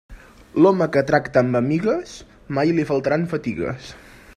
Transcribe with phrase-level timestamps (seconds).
[0.65, 2.17] L'home que tracta amb amigues,
[2.59, 3.93] mai li faltaran fatigues.